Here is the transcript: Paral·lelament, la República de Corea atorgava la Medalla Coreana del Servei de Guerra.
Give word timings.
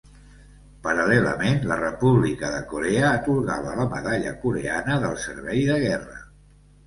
Paral·lelament, 0.85 1.59
la 1.71 1.75
República 1.81 2.49
de 2.55 2.63
Corea 2.71 3.05
atorgava 3.19 3.75
la 3.81 3.87
Medalla 3.93 4.33
Coreana 4.47 4.97
del 5.07 5.15
Servei 5.27 5.63
de 5.69 5.79
Guerra. 5.85 6.19